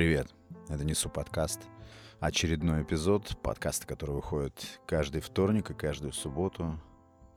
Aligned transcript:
привет! 0.00 0.28
Это 0.70 0.82
Несу 0.82 1.10
подкаст. 1.10 1.60
Очередной 2.20 2.84
эпизод 2.84 3.36
подкаста, 3.42 3.86
который 3.86 4.12
выходит 4.12 4.80
каждый 4.86 5.20
вторник 5.20 5.70
и 5.70 5.74
каждую 5.74 6.14
субботу. 6.14 6.80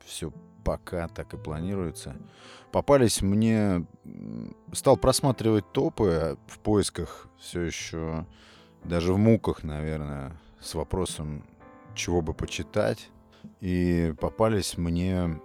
Все 0.02 0.32
пока 0.64 1.08
так 1.08 1.34
и 1.34 1.36
планируется. 1.36 2.16
Попались 2.72 3.20
мне... 3.20 3.84
Стал 4.72 4.96
просматривать 4.96 5.70
топы 5.72 6.38
в 6.46 6.58
поисках 6.60 7.28
все 7.38 7.60
еще, 7.60 8.24
даже 8.82 9.12
в 9.12 9.18
муках, 9.18 9.62
наверное, 9.62 10.34
с 10.58 10.74
вопросом, 10.74 11.44
чего 11.94 12.22
бы 12.22 12.32
почитать. 12.32 13.10
И 13.60 14.14
попались 14.18 14.78
мне... 14.78 15.38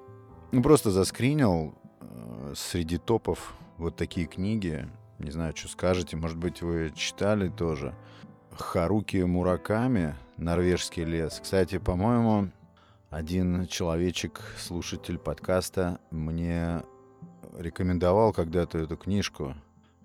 Ну, 0.53 0.63
просто 0.63 0.89
заскринил 0.89 1.75
э, 1.99 2.53
среди 2.55 2.97
топов 2.97 3.55
вот 3.75 3.97
такие 3.97 4.25
книги. 4.25 4.87
Не 5.19 5.31
знаю, 5.31 5.55
что 5.55 5.67
скажете. 5.67 6.15
Может 6.15 6.37
быть, 6.37 6.61
вы 6.61 6.91
читали 6.95 7.49
тоже. 7.49 7.93
Харуки 8.51 9.17
Мураками 9.17 10.15
«Норвежский 10.37 11.03
лес». 11.03 11.39
Кстати, 11.41 11.77
по-моему, 11.77 12.51
один 13.09 13.67
человечек, 13.67 14.41
слушатель 14.57 15.17
подкаста, 15.17 15.99
мне 16.11 16.83
рекомендовал 17.57 18.31
когда-то 18.33 18.77
эту 18.77 18.95
книжку. 18.95 19.55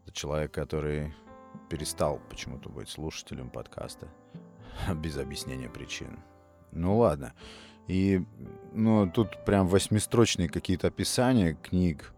Это 0.04 0.12
человек, 0.12 0.52
который 0.52 1.14
перестал 1.68 2.20
почему-то 2.28 2.68
быть 2.68 2.88
слушателем 2.88 3.50
подкаста. 3.50 4.08
Без 4.96 5.16
объяснения 5.16 5.68
причин. 5.68 6.18
Ну 6.72 6.98
ладно. 6.98 7.34
И 7.86 8.24
ну, 8.72 9.08
тут 9.10 9.44
прям 9.44 9.68
восьмистрочные 9.68 10.48
какие-то 10.48 10.88
описания 10.88 11.54
книг. 11.54 12.13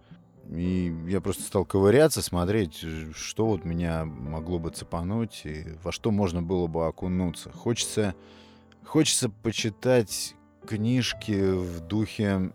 И 0.50 0.94
я 1.08 1.20
просто 1.20 1.42
стал 1.42 1.64
ковыряться, 1.64 2.22
смотреть, 2.22 2.84
что 3.14 3.46
вот 3.46 3.64
меня 3.64 4.04
могло 4.04 4.58
бы 4.58 4.70
цепануть 4.70 5.42
и 5.44 5.64
во 5.82 5.90
что 5.90 6.10
можно 6.10 6.42
было 6.42 6.66
бы 6.66 6.86
окунуться. 6.86 7.50
Хочется, 7.50 8.14
хочется 8.84 9.28
почитать 9.28 10.34
книжки 10.66 11.52
в 11.52 11.80
духе 11.80 12.52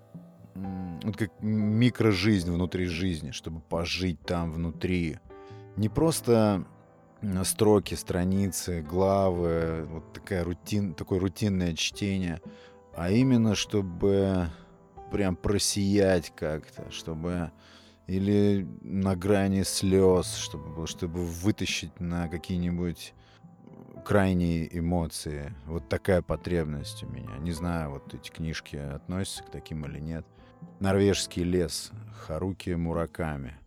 вот 0.55 1.17
как 1.17 1.31
микрожизнь 1.41 2.51
внутри 2.51 2.85
жизни, 2.85 3.31
чтобы 3.31 3.61
пожить 3.61 4.21
там 4.21 4.51
внутри. 4.51 5.17
Не 5.75 5.89
просто 5.89 6.65
строки, 7.43 7.95
страницы, 7.95 8.81
главы, 8.81 9.85
вот 9.89 10.13
такая 10.13 10.43
рутин, 10.43 10.93
такое 10.93 11.19
рутинное 11.19 11.73
чтение, 11.73 12.41
а 12.95 13.11
именно 13.11 13.55
чтобы 13.55 14.49
прям 15.11 15.35
просиять 15.35 16.31
как-то, 16.35 16.89
чтобы 16.91 17.51
или 18.07 18.67
на 18.81 19.15
грани 19.15 19.63
слез, 19.63 20.35
чтобы, 20.35 20.87
чтобы 20.87 21.25
вытащить 21.25 21.99
на 21.99 22.27
какие-нибудь 22.27 23.13
крайние 24.03 24.77
эмоции. 24.77 25.53
Вот 25.65 25.87
такая 25.89 26.21
потребность 26.21 27.03
у 27.03 27.07
меня. 27.07 27.37
Не 27.39 27.51
знаю, 27.51 27.91
вот 27.91 28.13
эти 28.13 28.29
книжки 28.29 28.75
относятся 28.75 29.43
к 29.43 29.51
таким 29.51 29.85
или 29.85 29.99
нет. 29.99 30.25
«Норвежский 30.79 31.43
лес» 31.43 31.91
Харуки 32.25 32.71
Мураками. 32.71 33.57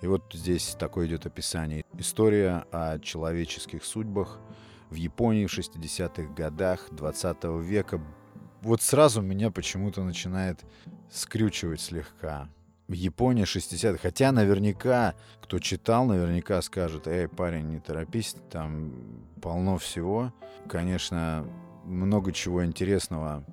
И 0.00 0.06
вот 0.06 0.32
здесь 0.32 0.74
такое 0.78 1.06
идет 1.06 1.26
описание. 1.26 1.84
История 1.96 2.64
о 2.72 2.98
человеческих 2.98 3.84
судьбах 3.84 4.40
в 4.90 4.94
Японии 4.94 5.46
в 5.46 5.56
60-х 5.56 6.34
годах 6.34 6.88
20 6.90 7.44
века. 7.60 8.00
Вот 8.62 8.82
сразу 8.82 9.22
меня 9.22 9.50
почему-то 9.50 10.02
начинает 10.02 10.64
скрючивать 11.10 11.80
слегка. 11.80 12.48
Япония 12.88 13.46
60 13.46 14.00
Хотя 14.00 14.32
наверняка, 14.32 15.14
кто 15.40 15.58
читал, 15.58 16.04
наверняка 16.06 16.60
скажет, 16.62 17.06
эй, 17.06 17.28
парень, 17.28 17.70
не 17.70 17.80
торопись, 17.80 18.36
там 18.50 18.92
полно 19.40 19.78
всего. 19.78 20.32
Конечно, 20.68 21.46
много 21.84 22.32
чего 22.32 22.64
интересного 22.64 23.44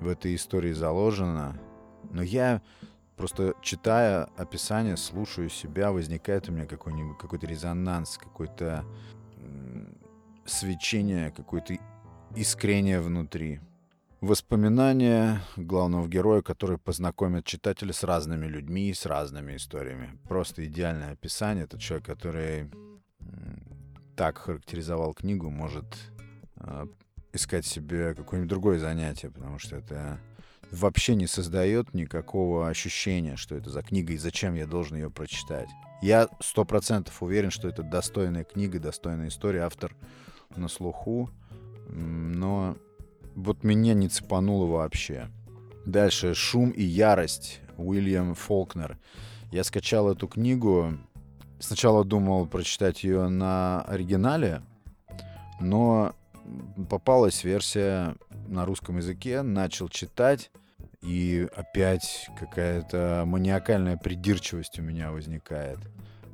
в 0.00 0.08
этой 0.08 0.34
истории 0.34 0.72
заложено. 0.72 1.58
Но 2.10 2.22
я 2.22 2.62
просто 3.16 3.54
читая 3.62 4.28
описание, 4.36 4.96
слушаю 4.96 5.48
себя, 5.48 5.90
возникает 5.92 6.48
у 6.48 6.52
меня 6.52 6.66
какой-нибудь 6.66 7.18
какой-то 7.18 7.46
резонанс, 7.46 8.16
какое-то 8.18 8.84
свечение, 10.46 11.30
какое-то 11.30 11.76
искрение 12.34 13.00
внутри. 13.00 13.60
Воспоминания 14.20 15.40
главного 15.56 16.08
героя, 16.08 16.42
который 16.42 16.76
познакомит 16.76 17.44
читателя 17.44 17.92
с 17.92 18.02
разными 18.02 18.46
людьми, 18.46 18.92
с 18.92 19.06
разными 19.06 19.56
историями. 19.56 20.18
Просто 20.28 20.66
идеальное 20.66 21.12
описание. 21.12 21.64
Это 21.64 21.78
человек, 21.78 22.06
который 22.06 22.68
так 24.16 24.38
характеризовал 24.38 25.14
книгу, 25.14 25.48
может 25.50 25.84
э, 26.56 26.86
искать 27.32 27.64
себе 27.64 28.14
какое-нибудь 28.16 28.50
другое 28.50 28.80
занятие, 28.80 29.30
потому 29.30 29.60
что 29.60 29.76
это 29.76 30.18
вообще 30.72 31.14
не 31.14 31.28
создает 31.28 31.94
никакого 31.94 32.68
ощущения, 32.68 33.36
что 33.36 33.54
это 33.54 33.70
за 33.70 33.82
книга 33.82 34.12
и 34.12 34.18
зачем 34.18 34.54
я 34.54 34.66
должен 34.66 34.96
ее 34.96 35.10
прочитать. 35.10 35.68
Я 36.02 36.28
сто 36.40 36.64
процентов 36.64 37.22
уверен, 37.22 37.52
что 37.52 37.68
это 37.68 37.84
достойная 37.84 38.42
книга, 38.42 38.80
достойная 38.80 39.28
история, 39.28 39.62
автор 39.62 39.94
на 40.56 40.66
слуху, 40.66 41.30
но 41.88 42.76
вот 43.38 43.62
меня 43.62 43.94
не 43.94 44.08
цепануло 44.08 44.66
вообще. 44.66 45.28
Дальше 45.86 46.34
«Шум 46.34 46.70
и 46.70 46.82
ярость» 46.82 47.60
Уильям 47.76 48.34
Фолкнер. 48.34 48.98
Я 49.52 49.62
скачал 49.62 50.10
эту 50.10 50.26
книгу. 50.26 50.98
Сначала 51.60 52.04
думал 52.04 52.46
прочитать 52.46 53.04
ее 53.04 53.28
на 53.28 53.82
оригинале, 53.82 54.62
но 55.60 56.14
попалась 56.90 57.44
версия 57.44 58.16
на 58.48 58.64
русском 58.64 58.96
языке, 58.96 59.42
начал 59.42 59.88
читать, 59.88 60.50
и 61.00 61.48
опять 61.54 62.28
какая-то 62.38 63.22
маниакальная 63.24 63.96
придирчивость 63.96 64.80
у 64.80 64.82
меня 64.82 65.12
возникает. 65.12 65.78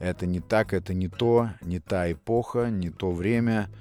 Это 0.00 0.24
не 0.24 0.40
так, 0.40 0.72
это 0.72 0.94
не 0.94 1.08
то, 1.08 1.50
не 1.60 1.80
та 1.80 2.10
эпоха, 2.10 2.70
не 2.70 2.88
то 2.88 3.12
время— 3.12 3.68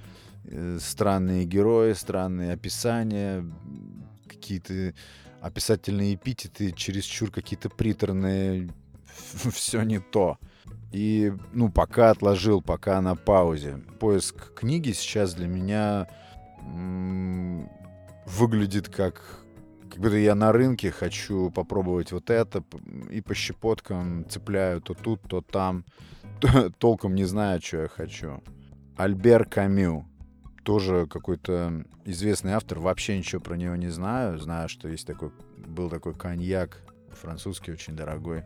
странные 0.80 1.46
герои, 1.46 1.94
странные 1.94 2.54
описания, 2.54 3.46
какие-то 4.28 4.94
описательные 5.42 6.16
эпитеты, 6.16 6.72
чересчур 6.72 7.32
какие-то 7.32 7.70
приторные, 7.70 8.70
все 9.54 9.84
не 9.84 10.00
то. 10.00 10.38
И, 10.92 11.34
ну, 11.54 11.70
пока 11.72 12.12
отложил, 12.12 12.62
пока 12.62 13.02
на 13.02 13.16
паузе. 13.16 13.78
Поиск 14.00 14.54
книги 14.54 14.92
сейчас 14.92 15.34
для 15.34 15.48
меня 15.48 16.08
выглядит 18.26 18.90
как 18.90 19.44
как 19.90 20.02
будто 20.02 20.16
я 20.16 20.34
на 20.34 20.52
рынке 20.52 20.90
хочу 20.90 21.52
попробовать 21.52 22.12
вот 22.12 22.32
это, 22.32 22.64
и 23.12 23.22
по 23.22 23.36
щепоткам 23.36 24.26
цепляю 24.28 24.82
то 24.82 24.96
тут, 24.96 25.22
то 25.22 25.42
там, 25.42 25.86
толком 26.80 27.14
не 27.14 27.26
знаю, 27.26 27.62
что 27.62 27.84
я 27.84 27.88
хочу. 27.88 28.42
Альбер 28.98 29.46
Камю 29.46 30.08
тоже 30.64 31.08
какой-то 31.08 31.86
известный 32.06 32.54
автор. 32.54 32.80
Вообще 32.80 33.18
ничего 33.18 33.42
про 33.42 33.56
него 33.56 33.76
не 33.76 33.90
знаю. 33.90 34.40
Знаю, 34.40 34.70
что 34.70 34.88
есть 34.88 35.06
такой, 35.06 35.32
был 35.58 35.90
такой 35.90 36.14
коньяк 36.14 36.82
французский, 37.12 37.72
очень 37.72 37.96
дорогой 37.96 38.44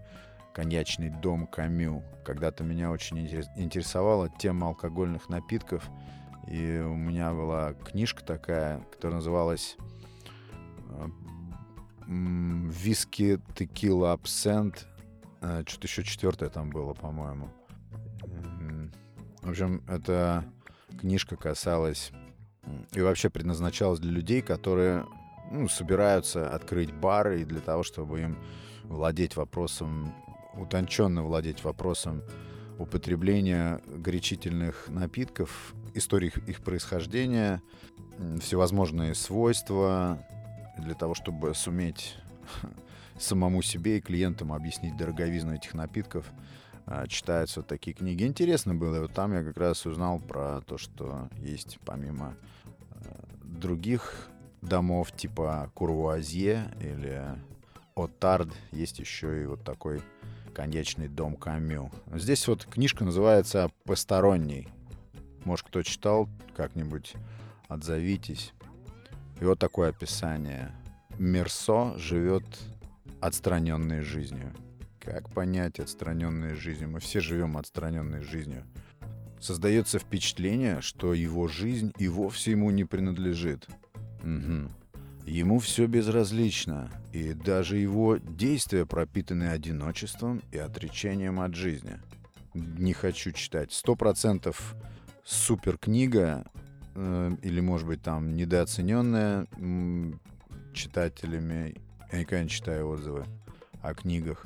коньячный 0.53 1.09
дом 1.09 1.45
Камю. 1.45 2.03
Когда-то 2.25 2.63
меня 2.63 2.89
очень 2.89 3.19
интересовала 3.55 4.29
тема 4.39 4.67
алкогольных 4.67 5.29
напитков. 5.29 5.87
И 6.47 6.79
у 6.79 6.95
меня 6.95 7.31
была 7.33 7.73
книжка 7.73 8.23
такая, 8.23 8.79
которая 8.91 9.17
называлась 9.17 9.77
э, 10.89 11.07
«Виски, 12.07 13.39
текила, 13.53 14.13
абсент». 14.13 14.87
Э, 15.41 15.63
что-то 15.67 15.87
еще 15.87 16.03
четвертое 16.03 16.49
там 16.49 16.69
было, 16.69 16.93
по-моему. 16.93 17.49
В 19.41 19.49
общем, 19.49 19.83
это 19.87 20.43
книжка 20.97 21.35
касалась 21.35 22.11
и 22.93 23.01
вообще 23.01 23.29
предназначалась 23.29 23.99
для 23.99 24.11
людей, 24.11 24.41
которые 24.41 25.05
ну, 25.51 25.69
собираются 25.69 26.53
открыть 26.53 26.93
бары 26.93 27.41
и 27.41 27.45
для 27.45 27.61
того, 27.61 27.83
чтобы 27.83 28.21
им 28.21 28.37
владеть 28.83 29.35
вопросом, 29.35 30.13
утонченно 30.53 31.23
владеть 31.23 31.63
вопросом 31.63 32.23
употребления 32.77 33.81
горячительных 33.87 34.87
напитков, 34.89 35.73
истории 35.93 36.31
их 36.47 36.61
происхождения, 36.61 37.61
всевозможные 38.41 39.15
свойства, 39.15 40.23
для 40.77 40.93
того, 40.93 41.15
чтобы 41.15 41.55
суметь 41.55 42.15
самому 43.19 43.61
себе 43.61 43.97
и 43.97 44.01
клиентам 44.01 44.53
объяснить 44.53 44.97
дороговизну 44.97 45.55
этих 45.55 45.73
напитков– 45.73 46.25
читаются 47.07 47.59
вот 47.59 47.67
такие 47.67 47.93
книги. 47.93 48.23
Интересно 48.23 48.73
было. 48.75 49.01
Вот 49.01 49.13
там 49.13 49.33
я 49.33 49.43
как 49.43 49.57
раз 49.57 49.85
узнал 49.85 50.19
про 50.19 50.61
то, 50.61 50.77
что 50.77 51.29
есть 51.39 51.79
помимо 51.85 52.35
а, 52.91 53.23
других 53.43 54.29
домов 54.61 55.11
типа 55.11 55.71
Курвуазье 55.73 56.71
или 56.79 57.23
Отард, 57.95 58.49
есть 58.71 58.99
еще 58.99 59.43
и 59.43 59.45
вот 59.45 59.63
такой 59.63 60.01
конечный 60.53 61.07
дом 61.07 61.35
Камю. 61.35 61.91
Здесь 62.13 62.47
вот 62.47 62.65
книжка 62.65 63.03
называется 63.03 63.71
«Посторонний». 63.83 64.67
Может, 65.45 65.67
кто 65.67 65.81
читал, 65.83 66.27
как-нибудь 66.55 67.13
отзовитесь. 67.67 68.53
И 69.39 69.45
вот 69.45 69.59
такое 69.59 69.89
описание. 69.89 70.71
Мерсо 71.17 71.97
живет 71.97 72.43
отстраненной 73.21 74.01
жизнью. 74.01 74.53
Как 75.07 75.29
понять 75.29 75.79
отстраненной 75.79 76.55
жизнью? 76.55 76.89
Мы 76.89 76.99
все 76.99 77.21
живем 77.21 77.55
отстраненной 77.55 78.23
жизнью. 78.23 78.65
Создается 79.39 79.99
впечатление, 79.99 80.81
что 80.81 81.13
его 81.13 81.47
жизнь 81.47 81.93
и 81.97 82.09
вовсе 82.09 82.51
ему 82.51 82.71
не 82.71 82.83
принадлежит. 82.83 83.69
Угу. 84.21 84.69
Ему 85.25 85.59
все 85.59 85.85
безразлично, 85.85 86.91
и 87.13 87.31
даже 87.31 87.77
его 87.77 88.17
действия 88.17 88.85
пропитаны 88.85 89.45
одиночеством 89.45 90.41
и 90.51 90.57
отречением 90.57 91.39
от 91.39 91.55
жизни. 91.55 91.99
Не 92.53 92.91
хочу 92.91 93.31
читать. 93.31 93.71
Сто 93.71 93.95
процентов 93.95 94.75
супер 95.23 95.77
книга, 95.77 96.45
э, 96.95 97.31
или, 97.43 97.61
может 97.61 97.87
быть, 97.87 98.01
там 98.01 98.35
недооцененная 98.35 99.47
читателями. 100.73 101.77
Я 102.11 102.19
никогда 102.19 102.43
не 102.43 102.49
читаю 102.49 102.89
отзывы 102.89 103.25
о 103.81 103.93
книгах. 103.93 104.45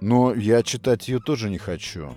Но 0.00 0.34
я 0.34 0.62
читать 0.62 1.08
ее 1.08 1.18
тоже 1.18 1.50
не 1.50 1.58
хочу. 1.58 2.14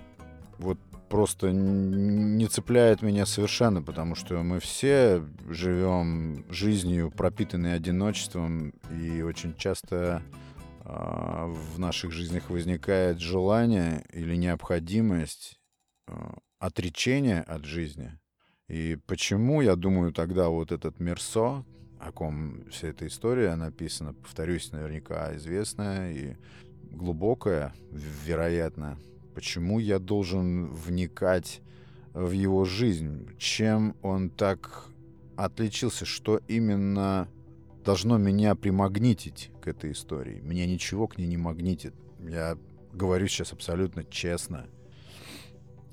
Вот 0.58 0.78
просто 1.08 1.50
не 1.52 2.46
цепляет 2.46 3.02
меня 3.02 3.26
совершенно, 3.26 3.82
потому 3.82 4.14
что 4.14 4.42
мы 4.42 4.60
все 4.60 5.22
живем 5.48 6.46
жизнью, 6.48 7.10
пропитанной 7.10 7.74
одиночеством, 7.74 8.72
и 8.98 9.20
очень 9.20 9.54
часто 9.56 10.22
э, 10.84 10.88
в 10.88 11.78
наших 11.78 12.12
жизнях 12.12 12.48
возникает 12.48 13.20
желание 13.20 14.06
или 14.10 14.36
необходимость 14.36 15.60
э, 16.08 16.14
отречения 16.58 17.42
от 17.42 17.66
жизни. 17.66 18.18
И 18.68 18.96
почему, 19.06 19.60
я 19.60 19.76
думаю, 19.76 20.12
тогда 20.12 20.48
вот 20.48 20.72
этот 20.72 20.98
Мерсо, 20.98 21.66
о 22.00 22.12
ком 22.12 22.64
вся 22.70 22.88
эта 22.88 23.06
история 23.06 23.54
написана, 23.54 24.14
повторюсь, 24.14 24.72
наверняка 24.72 25.36
известная 25.36 26.12
и 26.12 26.36
глубокая, 26.94 27.72
вероятно, 27.90 28.98
Почему 29.34 29.78
я 29.78 29.98
должен 29.98 30.66
вникать 30.66 31.62
в 32.12 32.32
его 32.32 32.64
жизнь? 32.64 33.28
Чем 33.38 33.96
он 34.02 34.28
так 34.28 34.86
отличился? 35.36 36.04
Что 36.04 36.40
именно 36.48 37.28
должно 37.84 38.18
меня 38.18 38.54
примагнитить 38.54 39.50
к 39.62 39.68
этой 39.68 39.92
истории? 39.92 40.40
Меня 40.42 40.66
ничего 40.66 41.08
к 41.08 41.16
ней 41.16 41.26
не 41.26 41.38
магнитит. 41.38 41.94
Я 42.20 42.58
говорю 42.92 43.26
сейчас 43.26 43.52
абсолютно 43.52 44.04
честно. 44.04 44.66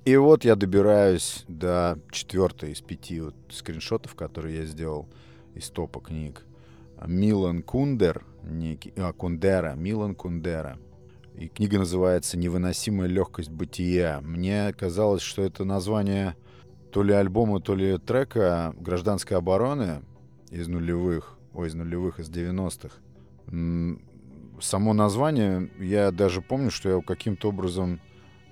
И 0.04 0.18
вот 0.18 0.44
я 0.44 0.56
добираюсь 0.56 1.46
до 1.48 1.98
четвертой 2.12 2.72
из 2.72 2.82
пяти 2.82 3.22
вот 3.22 3.36
скриншотов, 3.50 4.16
которые 4.16 4.58
я 4.58 4.66
сделал 4.66 5.08
из 5.56 5.70
топа 5.70 6.02
книг. 6.02 6.46
Милан 7.06 7.64
Кундер, 7.64 8.26
не, 8.44 8.78
а, 8.98 9.14
Кундера, 9.14 9.76
Милан 9.76 10.16
Кундера— 10.16 10.78
и 11.40 11.48
книга 11.48 11.80
называется 11.80 12.38
«Невыносимая 12.38 13.08
легкость 13.08 13.50
бытия». 13.50 14.20
Мне 14.22 14.74
казалось, 14.74 15.22
что 15.22 15.42
это 15.42 15.64
название 15.64 16.36
то 16.92 17.02
ли 17.02 17.14
альбома, 17.14 17.62
то 17.62 17.76
ли 17.76 17.98
трека 17.98 18.76
гражданской 18.78 19.38
обороны 19.38 20.02
из 20.52 20.68
нулевых, 20.68 21.38
ой, 21.54 21.70
из 21.70 21.76
нулевых, 21.76 22.20
из 22.20 22.30
90-х. 22.30 22.98
Само 24.60 24.92
название, 24.92 25.72
я 25.80 26.12
даже 26.12 26.42
помню, 26.42 26.72
что 26.72 26.90
я 26.90 27.02
каким-то 27.02 27.48
образом 27.48 28.02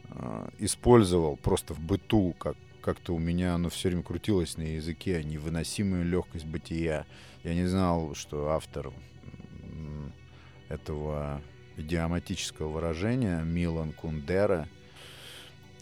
э, 0.10 0.50
использовал 0.60 1.36
просто 1.36 1.74
в 1.74 1.82
быту, 1.82 2.34
как 2.40 2.56
как-то 2.80 3.14
у 3.14 3.20
меня 3.20 3.56
оно 3.56 3.68
все 3.68 3.90
время 3.90 4.04
крутилось 4.04 4.56
на 4.56 4.62
языке, 4.62 5.22
невыносимая 5.22 6.04
легкость 6.04 6.46
бытия. 6.46 7.06
Я 7.44 7.54
не 7.54 7.66
знал, 7.66 8.16
что 8.16 8.52
автор 8.52 8.94
этого 10.70 11.42
идиоматического 11.78 12.68
выражения 12.68 13.42
Милан 13.44 13.94
Кундера. 13.94 14.68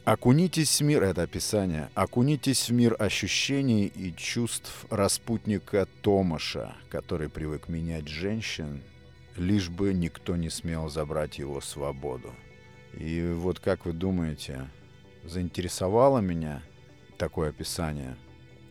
Окунитесь 0.03 0.81
в 0.81 0.83
мир, 0.83 1.03
это 1.03 1.23
описание, 1.23 1.89
окунитесь 1.95 2.69
в 2.69 2.73
мир 2.73 2.95
ощущений 2.99 3.87
и 3.87 4.13
чувств 4.15 4.85
распутника 4.91 5.87
Томаша, 6.03 6.75
который 6.89 7.27
привык 7.27 7.69
менять 7.69 8.07
женщин, 8.07 8.83
лишь 9.35 9.69
бы 9.69 9.93
никто 9.93 10.35
не 10.35 10.49
смел 10.49 10.89
забрать 10.89 11.39
его 11.39 11.59
свободу. 11.59 12.33
И 12.93 13.33
вот 13.35 13.59
как 13.59 13.85
вы 13.85 13.93
думаете, 13.93 14.69
заинтересовало 15.23 16.19
меня 16.19 16.61
такое 17.17 17.49
описание? 17.49 18.15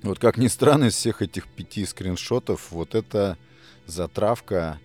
Вот 0.02 0.20
как 0.20 0.36
ни 0.36 0.46
странно, 0.46 0.84
из 0.84 0.94
всех 0.94 1.20
этих 1.20 1.48
пяти 1.48 1.84
скриншотов, 1.84 2.70
вот 2.70 2.94
эта 2.94 3.38
затравка 3.86 4.78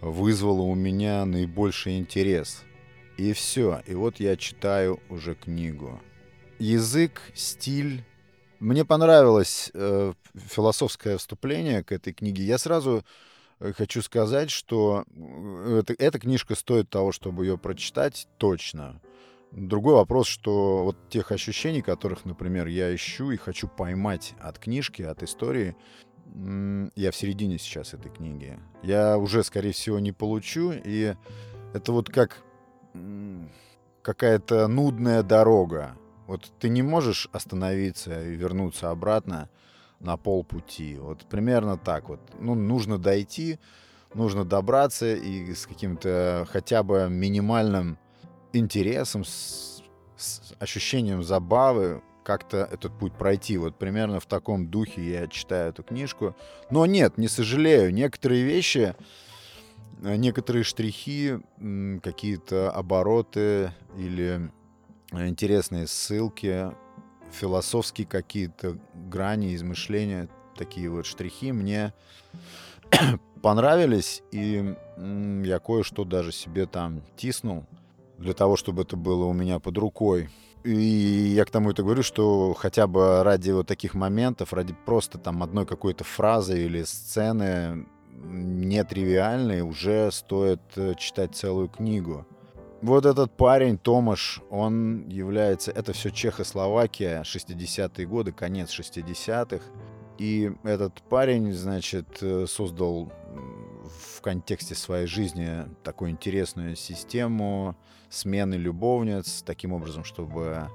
вызвало 0.00 0.62
у 0.62 0.74
меня 0.74 1.24
наибольший 1.24 1.98
интерес. 1.98 2.64
И 3.16 3.32
все. 3.32 3.82
И 3.86 3.94
вот 3.94 4.20
я 4.20 4.36
читаю 4.36 5.00
уже 5.08 5.34
книгу. 5.34 6.00
Язык, 6.58 7.20
стиль. 7.34 8.04
Мне 8.60 8.84
понравилось 8.84 9.70
э, 9.74 10.12
философское 10.34 11.16
вступление 11.16 11.84
к 11.84 11.92
этой 11.92 12.12
книге. 12.12 12.44
Я 12.44 12.58
сразу 12.58 13.04
э, 13.60 13.72
хочу 13.72 14.02
сказать, 14.02 14.50
что 14.50 15.04
э, 15.14 15.80
это, 15.80 15.94
эта 15.98 16.18
книжка 16.18 16.54
стоит 16.54 16.90
того, 16.90 17.12
чтобы 17.12 17.44
ее 17.44 17.58
прочитать 17.58 18.28
точно. 18.38 19.00
Другой 19.52 19.94
вопрос, 19.94 20.26
что 20.26 20.84
вот 20.84 21.08
тех 21.08 21.32
ощущений, 21.32 21.80
которых, 21.80 22.24
например, 22.24 22.66
я 22.66 22.94
ищу 22.94 23.30
и 23.30 23.36
хочу 23.36 23.66
поймать 23.66 24.34
от 24.40 24.58
книжки, 24.58 25.02
от 25.02 25.22
истории, 25.22 25.74
я 26.94 27.10
в 27.10 27.16
середине 27.16 27.58
сейчас 27.58 27.94
этой 27.94 28.10
книги. 28.10 28.58
Я 28.82 29.18
уже, 29.18 29.42
скорее 29.42 29.72
всего, 29.72 29.98
не 29.98 30.12
получу. 30.12 30.72
И 30.72 31.14
это 31.74 31.92
вот 31.92 32.10
как 32.10 32.42
какая-то 34.02 34.68
нудная 34.68 35.22
дорога. 35.22 35.96
Вот 36.26 36.50
ты 36.58 36.68
не 36.68 36.82
можешь 36.82 37.28
остановиться 37.32 38.22
и 38.22 38.34
вернуться 38.34 38.90
обратно 38.90 39.48
на 40.00 40.16
полпути. 40.16 40.96
Вот 40.96 41.26
примерно 41.26 41.76
так 41.76 42.08
вот. 42.08 42.20
Ну, 42.38 42.54
нужно 42.54 42.98
дойти, 42.98 43.58
нужно 44.14 44.44
добраться 44.44 45.14
и 45.14 45.52
с 45.54 45.66
каким-то 45.66 46.46
хотя 46.50 46.82
бы 46.82 47.08
минимальным 47.10 47.98
интересом, 48.52 49.24
с, 49.24 49.82
с 50.16 50.54
ощущением 50.58 51.22
забавы 51.22 52.02
как-то 52.28 52.68
этот 52.70 52.92
путь 52.98 53.14
пройти. 53.14 53.56
Вот 53.56 53.78
примерно 53.78 54.20
в 54.20 54.26
таком 54.26 54.68
духе 54.68 55.02
я 55.02 55.28
читаю 55.28 55.70
эту 55.70 55.82
книжку. 55.82 56.36
Но 56.70 56.84
нет, 56.84 57.16
не 57.16 57.26
сожалею. 57.26 57.90
Некоторые 57.90 58.44
вещи, 58.44 58.94
э, 60.02 60.16
некоторые 60.16 60.62
штрихи, 60.62 61.38
какие-то 62.02 62.70
обороты 62.70 63.72
или 63.96 64.50
интересные 65.10 65.86
ссылки, 65.86 66.70
философские 67.32 68.06
какие-то 68.06 68.76
грани 68.92 69.54
измышления, 69.54 70.28
такие 70.54 70.90
вот 70.90 71.06
штрихи 71.06 71.50
мне 71.50 71.94
понравились, 73.42 74.22
и 74.32 74.74
я 74.98 75.58
кое-что 75.60 76.04
даже 76.04 76.32
себе 76.32 76.66
там 76.66 77.00
тиснул 77.16 77.64
для 78.18 78.34
того, 78.34 78.56
чтобы 78.56 78.82
это 78.82 78.96
было 78.96 79.24
у 79.24 79.32
меня 79.32 79.58
под 79.58 79.78
рукой. 79.78 80.28
И 80.64 80.72
я 80.72 81.44
к 81.44 81.50
тому 81.50 81.70
это 81.70 81.82
говорю, 81.82 82.02
что 82.02 82.52
хотя 82.54 82.86
бы 82.86 83.22
ради 83.22 83.52
вот 83.52 83.66
таких 83.66 83.94
моментов, 83.94 84.52
ради 84.52 84.74
просто 84.84 85.18
там 85.18 85.42
одной 85.42 85.66
какой-то 85.66 86.04
фразы 86.04 86.64
или 86.64 86.82
сцены 86.82 87.86
нетривиальной, 88.10 89.62
уже 89.62 90.10
стоит 90.10 90.60
э, 90.76 90.94
читать 90.98 91.36
целую 91.36 91.68
книгу. 91.68 92.26
Вот 92.82 93.06
этот 93.06 93.36
парень, 93.36 93.78
Томаш, 93.78 94.40
он 94.50 95.08
является... 95.08 95.70
Это 95.70 95.92
все 95.92 96.10
Чехословакия, 96.10 97.22
60-е 97.22 98.06
годы, 98.06 98.32
конец 98.32 98.70
60-х. 98.70 99.64
И 100.18 100.52
этот 100.64 101.00
парень, 101.08 101.52
значит, 101.52 102.18
э, 102.20 102.46
создал 102.48 103.12
в 103.88 104.20
контексте 104.20 104.74
своей 104.74 105.06
жизни 105.06 105.64
такую 105.82 106.10
интересную 106.10 106.76
систему 106.76 107.76
смены 108.10 108.54
любовниц, 108.54 109.42
таким 109.44 109.72
образом, 109.72 110.04
чтобы 110.04 110.68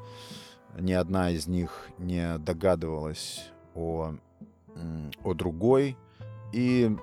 ни 0.80 0.94
одна 0.94 1.32
из 1.32 1.48
них 1.48 1.90
не 1.98 2.38
догадывалась 2.40 3.50
о, 3.76 4.16
о 5.24 5.34
другой. 5.34 5.98
И 6.52 6.96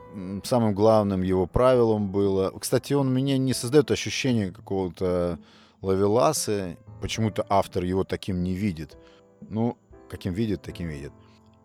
самым 0.45 0.75
главным 0.75 1.23
его 1.23 1.47
правилом 1.47 2.13
было... 2.13 2.57
Кстати, 2.59 2.93
он 2.93 3.13
мне 3.13 3.37
не 3.39 3.53
создает 3.53 3.91
ощущение 3.91 4.53
какого-то 4.53 5.39
лавеласа. 5.83 6.77
Почему-то 7.01 7.45
автор 7.49 7.83
его 7.83 8.05
таким 8.05 8.45
не 8.45 8.55
видит. 8.55 8.97
Ну, 9.41 9.77
каким 10.09 10.35
видит, 10.35 10.63
таким 10.63 10.89
видит. 10.89 11.13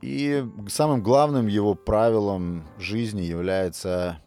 И 0.02 0.46
самым 0.68 1.02
главным 1.02 1.48
его 1.48 1.76
правилом 1.76 2.64
жизни 2.78 3.22
является 3.22 4.20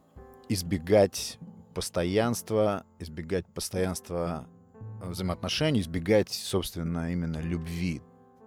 избегать 0.49 1.39
постоянства, 1.75 2.85
избегать 2.99 3.47
постоянства 3.47 4.47
взаимоотношений, 5.01 5.81
избегать, 5.81 6.31
собственно, 6.31 7.13
именно 7.13 7.39
любви. 7.39 8.03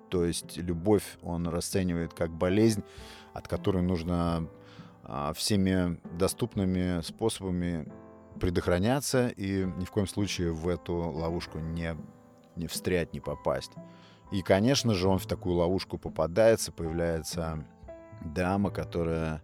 То 0.10 0.26
есть 0.26 0.58
любовь 0.58 1.18
он 1.22 1.48
расценивает 1.48 2.14
как 2.14 2.32
болезнь, 2.32 2.84
от 3.34 3.48
которой 3.48 3.82
нужно 3.82 4.50
а, 5.04 5.34
всеми 5.34 6.00
доступными 6.18 7.02
способами 7.02 7.92
предохраняться 8.40 9.30
и 9.30 9.66
ни 9.66 9.86
в 9.86 9.92
коем 9.92 10.08
случае 10.08 10.52
в 10.52 10.68
эту 10.68 10.96
ловушку 10.96 11.60
не, 11.60 11.96
не 12.56 12.68
встрять, 12.68 13.14
не 13.14 13.20
попасть. 13.20 13.72
И, 14.32 14.42
конечно 14.42 14.94
же, 14.94 15.08
он 15.08 15.20
в 15.20 15.26
такую 15.28 15.56
ловушку 15.56 15.98
попадается, 15.98 16.72
появляется 16.72 17.66
дама, 18.24 18.72
которая... 18.72 19.42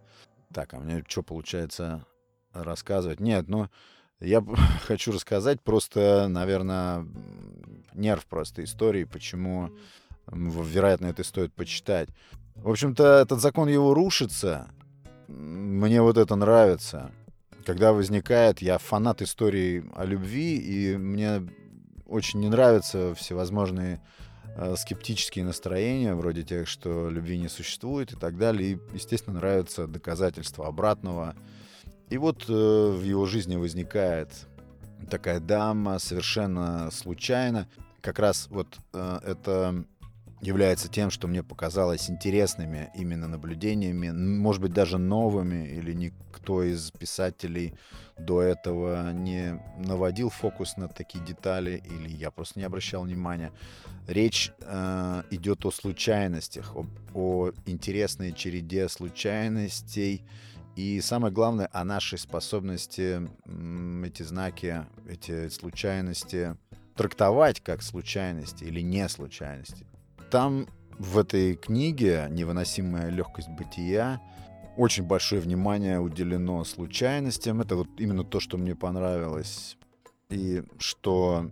Так, 0.52 0.72
а 0.72 0.78
мне 0.78 1.04
что 1.06 1.22
получается 1.22 2.06
рассказывать? 2.52 3.20
Нет, 3.20 3.48
ну, 3.48 3.68
я 4.20 4.42
хочу 4.86 5.12
рассказать 5.12 5.60
просто, 5.60 6.26
наверное, 6.28 7.06
нерв 7.94 8.26
просто 8.26 8.64
истории, 8.64 9.04
почему, 9.04 9.70
вероятно, 10.26 11.06
это 11.06 11.24
стоит 11.24 11.52
почитать. 11.52 12.08
В 12.56 12.70
общем-то, 12.70 13.20
этот 13.20 13.40
закон 13.40 13.68
его 13.68 13.94
рушится. 13.94 14.68
Мне 15.28 16.02
вот 16.02 16.16
это 16.16 16.34
нравится. 16.34 17.12
Когда 17.64 17.92
возникает, 17.92 18.62
я 18.62 18.78
фанат 18.78 19.22
истории 19.22 19.84
о 19.94 20.04
любви, 20.04 20.56
и 20.56 20.96
мне 20.96 21.46
очень 22.06 22.40
не 22.40 22.48
нравятся 22.48 23.14
всевозможные 23.14 24.00
э, 24.56 24.74
скептические 24.76 25.44
настроения, 25.44 26.14
вроде 26.14 26.42
тех, 26.42 26.66
что 26.66 27.10
любви 27.10 27.38
не 27.38 27.48
существует 27.48 28.12
и 28.12 28.16
так 28.16 28.38
далее. 28.38 28.72
И, 28.72 28.78
естественно, 28.94 29.36
нравятся 29.36 29.86
доказательства 29.86 30.66
обратного. 30.66 31.36
И 32.10 32.16
вот 32.16 32.46
э, 32.48 32.52
в 32.52 33.02
его 33.02 33.26
жизни 33.26 33.56
возникает 33.56 34.28
такая 35.10 35.40
дама 35.40 35.98
совершенно 35.98 36.90
случайно. 36.90 37.68
Как 38.00 38.18
раз 38.18 38.48
вот 38.50 38.78
э, 38.94 39.18
это 39.24 39.84
является 40.40 40.88
тем, 40.88 41.10
что 41.10 41.26
мне 41.26 41.42
показалось 41.42 42.08
интересными 42.08 42.90
именно 42.94 43.26
наблюдениями, 43.26 44.10
может 44.10 44.62
быть, 44.62 44.72
даже 44.72 44.98
новыми, 44.98 45.66
или 45.68 45.92
никто 45.92 46.62
из 46.62 46.90
писателей 46.92 47.74
до 48.16 48.42
этого 48.42 49.12
не 49.12 49.60
наводил 49.78 50.30
фокус 50.30 50.76
на 50.76 50.88
такие 50.88 51.24
детали, 51.24 51.82
или 51.84 52.08
я 52.08 52.30
просто 52.30 52.58
не 52.58 52.64
обращал 52.64 53.02
внимания. 53.02 53.52
Речь 54.06 54.52
э, 54.60 55.22
идет 55.30 55.66
о 55.66 55.70
случайностях, 55.70 56.74
о, 56.76 56.86
о 57.14 57.50
интересной 57.66 58.32
череде 58.32 58.88
случайностей, 58.88 60.24
и 60.78 61.00
самое 61.00 61.34
главное, 61.34 61.68
о 61.72 61.82
нашей 61.82 62.20
способности 62.20 63.28
эти 64.06 64.22
знаки, 64.22 64.86
эти 65.08 65.48
случайности 65.48 66.56
трактовать 66.94 67.60
как 67.60 67.82
случайности 67.82 68.62
или 68.62 68.80
не 68.80 69.08
случайности. 69.08 69.88
Там 70.30 70.68
в 70.96 71.18
этой 71.18 71.56
книге 71.56 72.28
«Невыносимая 72.30 73.10
легкость 73.10 73.48
бытия» 73.48 74.20
очень 74.76 75.02
большое 75.02 75.40
внимание 75.40 75.98
уделено 75.98 76.62
случайностям. 76.62 77.60
Это 77.60 77.74
вот 77.74 77.88
именно 77.98 78.22
то, 78.22 78.38
что 78.38 78.56
мне 78.56 78.76
понравилось. 78.76 79.76
И 80.30 80.62
что 80.78 81.50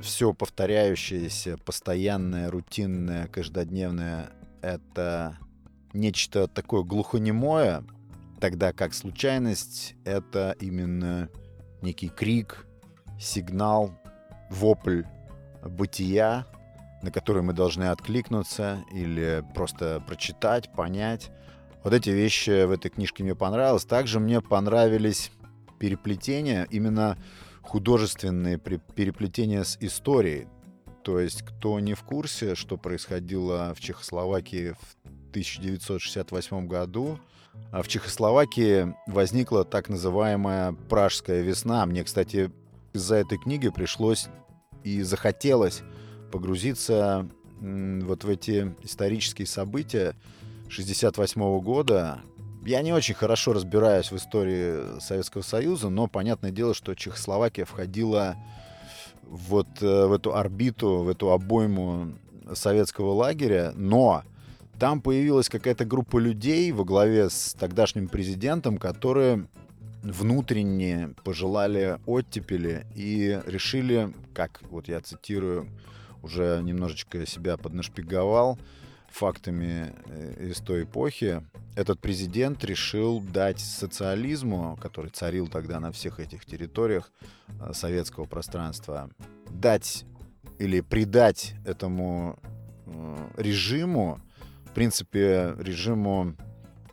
все 0.00 0.32
повторяющееся, 0.32 1.58
постоянное, 1.58 2.48
рутинное, 2.48 3.26
каждодневное— 3.26 4.30
это 4.62 5.40
нечто 5.92 6.46
такое 6.46 6.84
глухонемое, 6.84 7.82
Тогда 8.40 8.72
как 8.72 8.94
случайность— 8.94 9.94
это 10.04 10.56
именно 10.60 11.28
некий 11.82 12.08
крик, 12.08 12.66
сигнал, 13.18 14.00
вопль 14.48 15.02
бытия, 15.62 16.46
на 17.02 17.10
который 17.10 17.42
мы 17.42 17.52
должны 17.52 17.84
откликнуться 17.84 18.82
или 18.92 19.44
просто 19.54 20.02
прочитать, 20.06 20.72
понять. 20.72 21.30
Вот 21.84 21.92
эти 21.92 22.10
вещи 22.10 22.64
в 22.64 22.70
этой 22.70 22.90
книжке 22.90 23.22
мне 23.22 23.34
понравилось. 23.34 23.84
Также 23.84 24.20
мне 24.20 24.40
понравились 24.40 25.30
переплетения, 25.78 26.66
именно 26.70 27.18
художественные 27.62 28.58
переплетения 28.58 29.64
с 29.64 29.76
историей. 29.80 30.48
То 31.02 31.18
есть, 31.18 31.42
кто 31.42 31.78
не 31.80 31.94
в 31.94 32.02
курсе, 32.04 32.54
что 32.54 32.76
происходило 32.76 33.74
в 33.74 33.80
Чехословакии 33.80 34.72
в 34.72 34.96
1968 35.30 36.66
году, 36.66 37.18
а 37.72 37.82
в 37.82 37.88
Чехословакии 37.88 38.94
возникла 39.06 39.64
так 39.64 39.88
называемая 39.88 40.72
«Пражская 40.88 41.42
весна». 41.42 41.84
Мне, 41.86 42.04
кстати, 42.04 42.50
из-за 42.92 43.16
этой 43.16 43.38
книги 43.38 43.68
пришлось 43.68 44.28
и 44.82 45.02
захотелось 45.02 45.82
погрузиться 46.32 47.28
вот 47.60 48.24
в 48.24 48.28
эти 48.28 48.74
исторические 48.82 49.46
события 49.46 50.14
68 50.68 51.60
года. 51.60 52.20
Я 52.64 52.82
не 52.82 52.92
очень 52.92 53.14
хорошо 53.14 53.52
разбираюсь 53.52 54.10
в 54.10 54.16
истории 54.16 54.98
Советского 55.00 55.42
Союза, 55.42 55.88
но 55.88 56.06
понятное 56.08 56.50
дело, 56.50 56.74
что 56.74 56.94
Чехословакия 56.94 57.64
входила 57.64 58.36
вот 59.22 59.68
э, 59.80 60.06
в 60.06 60.12
эту 60.12 60.34
орбиту, 60.34 60.98
в 60.98 61.08
эту 61.08 61.30
обойму 61.30 62.14
советского 62.52 63.12
лагеря, 63.12 63.72
но 63.76 64.24
там 64.80 65.02
появилась 65.02 65.50
какая-то 65.50 65.84
группа 65.84 66.16
людей 66.16 66.72
во 66.72 66.84
главе 66.84 67.28
с 67.28 67.52
тогдашним 67.52 68.08
президентом, 68.08 68.78
которые 68.78 69.46
внутренне 70.02 71.14
пожелали 71.22 71.98
оттепели 72.06 72.86
и 72.96 73.38
решили, 73.44 74.14
как 74.32 74.62
вот 74.70 74.88
я 74.88 75.02
цитирую, 75.02 75.68
уже 76.22 76.62
немножечко 76.62 77.26
себя 77.26 77.58
поднашпиговал 77.58 78.58
фактами 79.10 79.92
э, 80.06 80.48
из 80.50 80.60
той 80.60 80.84
эпохи, 80.84 81.42
этот 81.76 82.00
президент 82.00 82.64
решил 82.64 83.20
дать 83.20 83.60
социализму, 83.60 84.78
который 84.80 85.10
царил 85.10 85.48
тогда 85.48 85.78
на 85.80 85.92
всех 85.92 86.20
этих 86.20 86.46
территориях 86.46 87.12
э, 87.48 87.74
советского 87.74 88.24
пространства, 88.24 89.10
дать 89.50 90.06
или 90.58 90.80
придать 90.80 91.54
этому 91.66 92.38
э, 92.86 93.28
режиму 93.36 94.20
принципе, 94.80 95.54
режиму 95.58 96.34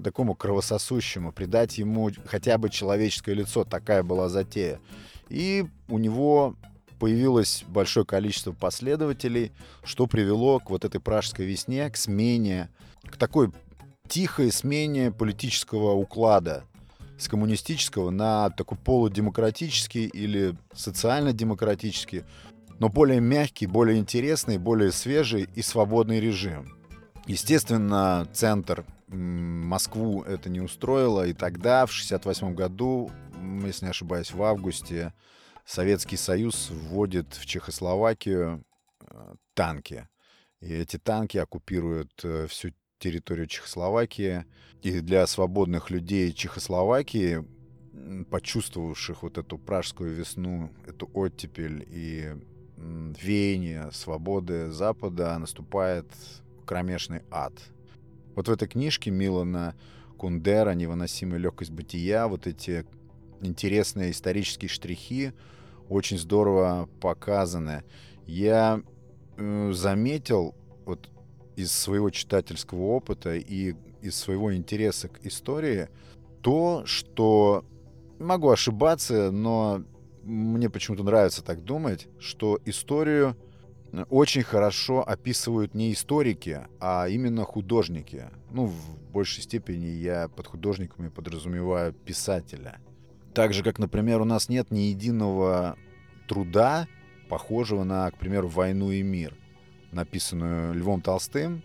такому 0.04 0.36
кровососущему, 0.36 1.32
придать 1.32 1.78
ему 1.78 2.12
хотя 2.26 2.58
бы 2.58 2.70
человеческое 2.70 3.34
лицо. 3.34 3.64
Такая 3.64 4.04
была 4.04 4.28
затея. 4.28 4.82
И 5.30 5.66
у 5.88 5.98
него 5.98 6.58
появилось 7.00 7.64
большое 7.66 8.06
количество 8.06 8.52
последователей, 8.52 9.54
что 9.86 10.06
привело 10.06 10.60
к 10.60 10.70
вот 10.70 10.84
этой 10.84 11.00
пражской 11.00 11.46
весне, 11.46 11.90
к 11.90 11.96
смене, 11.96 12.68
к 13.06 13.16
такой 13.16 13.54
тихой 14.10 14.52
смене 14.52 15.10
политического 15.10 15.94
уклада 15.94 16.66
с 17.18 17.30
коммунистического 17.30 18.10
на 18.10 18.50
такой 18.50 18.78
полудемократический 18.78 20.08
или 20.08 20.58
социально-демократический, 20.74 22.24
но 22.80 22.90
более 22.90 23.22
мягкий, 23.22 23.66
более 23.66 23.98
интересный, 23.98 24.58
более 24.58 24.92
свежий 24.92 25.48
и 25.56 25.62
свободный 25.62 26.20
режим. 26.20 26.77
Естественно, 27.28 28.26
центр 28.32 28.86
Москву 29.08 30.24
это 30.24 30.50
не 30.50 30.62
устроило, 30.62 31.28
и 31.28 31.34
тогда, 31.34 31.86
в 31.86 31.92
1968 31.92 32.56
году, 32.56 33.12
если 33.66 33.86
не 33.86 33.92
ошибаюсь, 33.92 34.32
в 34.32 34.42
августе, 34.42 35.14
Советский 35.66 36.16
Союз 36.16 36.70
вводит 36.72 37.34
в 37.34 37.46
Чехословакию 37.46 38.64
э, 39.02 39.36
танки. 39.54 40.08
И 40.62 40.74
эти 40.74 40.98
танки 40.98 41.38
оккупируют 41.38 42.14
э, 42.24 42.48
всю 42.48 42.72
территорию 42.98 43.48
Чехословакии. 43.48 44.46
И 44.82 45.02
для 45.02 45.28
свободных 45.28 45.90
людей 45.90 46.32
Чехословакии, 46.32 47.46
почувствовавших 48.32 49.24
вот 49.24 49.38
эту 49.38 49.58
пражскую 49.58 50.16
весну, 50.16 50.72
эту 50.86 51.10
оттепель 51.14 51.86
и 51.90 52.36
веяние 52.78 53.92
свободы 53.92 54.72
Запада, 54.72 55.38
наступает 55.38 56.08
кромешный 56.68 57.22
ад. 57.32 57.54
Вот 58.36 58.48
в 58.48 58.52
этой 58.52 58.68
книжке 58.68 59.10
Милана 59.10 59.76
Кундера 60.18 60.72
«Невыносимая 60.72 61.40
легкость 61.40 61.72
бытия», 61.72 62.28
вот 62.28 62.46
эти 62.46 62.86
интересные 63.42 64.12
исторические 64.12 64.70
штрихи 64.70 65.34
очень 65.90 66.20
здорово 66.20 66.90
показаны. 67.02 67.84
Я 68.26 68.82
э, 69.38 69.72
заметил 69.74 70.54
вот 70.86 71.10
из 71.56 71.72
своего 71.72 72.10
читательского 72.10 72.82
опыта 72.82 73.36
и 73.36 73.74
из 74.02 74.16
своего 74.16 74.56
интереса 74.56 75.08
к 75.08 75.26
истории 75.26 75.90
то, 76.42 76.84
что 76.86 77.66
могу 78.20 78.50
ошибаться, 78.50 79.32
но 79.32 79.84
мне 80.24 80.70
почему-то 80.70 81.04
нравится 81.04 81.44
так 81.44 81.64
думать, 81.64 82.08
что 82.20 82.60
историю 82.66 83.36
очень 84.10 84.44
хорошо 84.44 85.08
описывают 85.08 85.74
не 85.74 85.94
историки, 85.94 86.68
а 86.80 87.08
именно 87.08 87.44
художники. 87.44 88.26
Ну, 88.52 88.66
в 88.66 89.00
большей 89.12 89.44
степени 89.44 89.88
я 89.88 90.28
под 90.28 90.48
художниками 90.48 91.10
подразумеваю 91.10 91.94
писателя. 91.94 92.80
Так 93.34 93.54
же, 93.54 93.64
как, 93.64 93.80
например, 93.80 94.22
у 94.22 94.26
нас 94.26 94.50
нет 94.50 94.72
ни 94.72 94.82
единого 94.82 95.78
труда, 96.28 96.88
похожего 97.30 97.84
на, 97.84 98.10
к 98.12 98.18
примеру, 98.18 98.48
«Войну 98.48 98.92
и 98.92 99.02
мир». 99.02 99.36
написанную 99.92 100.74
Львом 100.74 101.02
Толстым, 101.02 101.64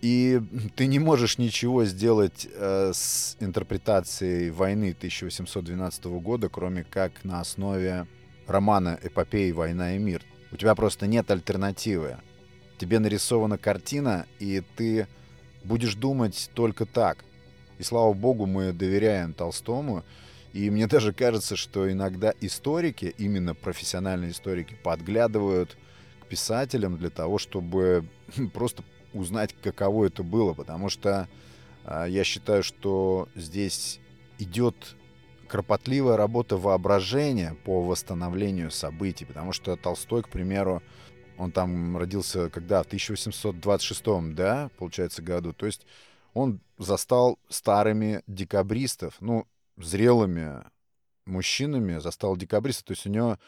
и 0.00 0.40
ты 0.76 0.86
не 0.86 0.98
можешь 0.98 1.38
ничего 1.38 1.84
сделать 1.84 2.48
э, 2.52 2.92
с 2.94 3.36
интерпретацией 3.40 4.50
войны 4.50 4.94
1812 4.96 6.04
года, 6.04 6.48
кроме 6.48 6.84
как 6.84 7.24
на 7.24 7.40
основе 7.40 8.06
романа 8.46 8.98
эпопеи 9.02 9.52
«Война 9.52 9.96
и 9.96 9.98
мир». 9.98 10.22
У 10.52 10.56
тебя 10.56 10.74
просто 10.74 11.06
нет 11.06 11.30
альтернативы. 11.30 12.16
Тебе 12.78 12.98
нарисована 12.98 13.58
картина, 13.58 14.26
и 14.38 14.62
ты 14.76 15.06
будешь 15.64 15.94
думать 15.94 16.50
только 16.54 16.86
так. 16.86 17.24
И 17.78 17.82
слава 17.82 18.12
богу, 18.12 18.46
мы 18.46 18.72
доверяем 18.72 19.32
Толстому. 19.32 20.04
И 20.52 20.68
мне 20.70 20.86
даже 20.86 21.12
кажется, 21.12 21.56
что 21.56 21.90
иногда 21.90 22.34
историки, 22.40 23.14
именно 23.18 23.54
профессиональные 23.54 24.32
историки, 24.32 24.76
подглядывают 24.82 25.76
к 26.22 26.26
писателям 26.26 26.98
для 26.98 27.10
того, 27.10 27.38
чтобы 27.38 28.04
просто 28.52 28.82
узнать, 29.12 29.54
каково 29.62 30.06
это 30.06 30.22
было. 30.22 30.54
Потому 30.54 30.88
что 30.88 31.28
э, 31.84 32.06
я 32.08 32.24
считаю, 32.24 32.62
что 32.62 33.28
здесь 33.36 34.00
идет 34.38 34.96
кропотливая 35.50 36.16
работа 36.16 36.56
воображения 36.56 37.56
по 37.64 37.82
восстановлению 37.82 38.70
событий, 38.70 39.24
потому 39.24 39.52
что 39.52 39.76
Толстой, 39.76 40.22
к 40.22 40.28
примеру, 40.28 40.80
он 41.38 41.50
там 41.50 41.96
родился 41.96 42.50
когда? 42.50 42.82
В 42.82 42.86
1826, 42.86 44.34
да, 44.34 44.70
получается, 44.78 45.22
году. 45.22 45.52
То 45.52 45.66
есть 45.66 45.86
он 46.34 46.60
застал 46.78 47.38
старыми 47.48 48.22
декабристов, 48.28 49.16
ну, 49.20 49.46
зрелыми 49.76 50.62
мужчинами 51.26 51.98
застал 51.98 52.36
декабристов. 52.36 52.84
То 52.86 52.92
есть 52.92 53.06
у 53.06 53.10
него 53.10 53.38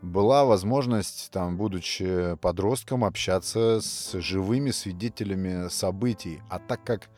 была 0.00 0.44
возможность, 0.44 1.30
там, 1.32 1.56
будучи 1.56 2.36
подростком, 2.36 3.04
общаться 3.04 3.80
с 3.80 4.12
живыми 4.20 4.70
свидетелями 4.70 5.68
событий. 5.68 6.40
А 6.50 6.60
так 6.60 6.84
как 6.84 7.10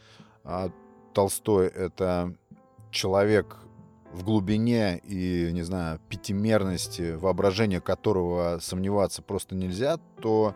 а, 0.44 0.70
Толстой— 1.12 1.66
это 1.68 2.34
человек 2.90 3.56
в 4.12 4.24
глубине 4.24 4.98
и, 5.04 5.50
не 5.52 5.62
знаю, 5.62 6.00
пятимерности 6.08 7.14
воображения 7.14 7.80
которого 7.80 8.58
сомневаться 8.60 9.22
просто 9.22 9.54
нельзя, 9.54 9.98
то 10.20 10.54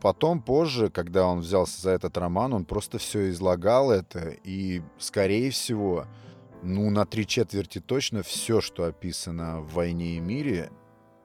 потом, 0.00 0.42
позже, 0.42 0.90
когда 0.90 1.26
он 1.26 1.40
взялся 1.40 1.80
за 1.80 1.90
этот 1.90 2.16
роман, 2.18 2.52
он 2.52 2.64
просто 2.64 2.98
все 2.98 3.30
излагал 3.30 3.90
это, 3.90 4.34
и, 4.44 4.82
скорее 4.98 5.50
всего, 5.50 6.06
ну, 6.62 6.90
на 6.90 7.06
три 7.06 7.26
четверти 7.26 7.80
точно 7.80 8.22
все, 8.22 8.60
что 8.60 8.84
описано 8.84 9.60
в 9.60 9.74
«Войне 9.74 10.16
и 10.16 10.20
мире», 10.20 10.70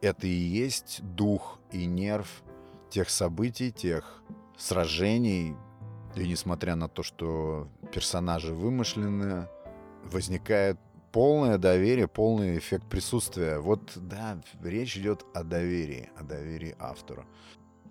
это 0.01 0.27
и 0.27 0.29
есть 0.29 1.01
дух 1.03 1.59
и 1.71 1.85
нерв 1.85 2.43
тех 2.89 3.09
событий, 3.09 3.71
тех 3.71 4.23
сражений, 4.57 5.55
и 6.15 6.27
несмотря 6.27 6.75
на 6.75 6.87
то, 6.87 7.03
что 7.03 7.67
персонажи 7.91 8.53
вымышленные, 8.53 9.49
возникает 10.05 10.79
полное 11.15 11.57
доверие, 11.57 12.09
полный 12.09 12.57
эффект 12.57 12.89
присутствия. 12.89 13.59
Вот, 13.59 13.93
да, 13.95 14.37
речь 14.61 14.97
идет 14.97 15.25
о 15.33 15.45
доверии, 15.45 16.09
о 16.17 16.23
доверии 16.23 16.75
автору. 16.77 17.23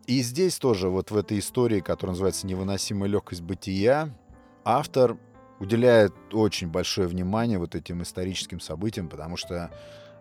И 0.07 0.21
здесь 0.21 0.59
тоже, 0.59 0.91
вот 0.91 1.11
в 1.11 1.17
этой 1.17 1.39
истории, 1.39 1.81
которая 1.81 2.13
называется 2.13 2.47
«Невыносимая 2.47 3.09
легкость 3.09 3.41
бытия», 3.41 4.15
автор 4.63 5.17
уделяет 5.59 6.13
очень 6.35 6.69
большое 6.69 7.09
внимание 7.09 7.59
вот 7.59 7.75
этим 7.75 8.03
историческим 8.03 8.61
событиям, 8.61 9.09
потому 9.09 9.39
что 9.39 9.71